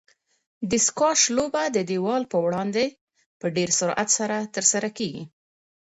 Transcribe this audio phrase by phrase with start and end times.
[0.69, 2.85] د سکواش لوبه د دیوال په وړاندې
[3.39, 5.23] په ډېر سرعت سره ترسره کیږي.